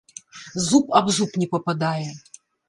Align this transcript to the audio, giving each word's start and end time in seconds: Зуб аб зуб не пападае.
Зуб 0.67 0.87
аб 1.01 1.07
зуб 1.17 1.31
не 1.43 1.47
пападае. 1.53 2.09